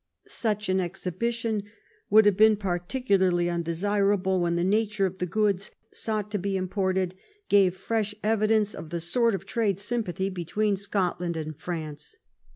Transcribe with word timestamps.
Such 0.25 0.67
an 0.67 0.79
exhibition 0.79 1.61
would 2.09 2.25
have 2.25 2.35
been 2.35 2.55
particularly 2.55 3.47
undesirable 3.51 4.39
when 4.41 4.55
the 4.55 4.63
nature 4.63 5.05
of 5.05 5.19
the 5.19 5.27
goods 5.27 5.69
sought 5.93 6.31
to 6.31 6.39
be 6.39 6.57
imported 6.57 7.13
gave 7.49 7.75
fresh 7.75 8.15
evidence 8.23 8.73
of 8.73 8.89
the 8.89 8.99
sort 8.99 9.35
of 9.35 9.45
trade 9.45 9.77
sympathy 9.77 10.31
be 10.31 10.43
tween 10.43 10.75
Scotland 10.75 11.37
and 11.37 11.55
France. 11.55 12.15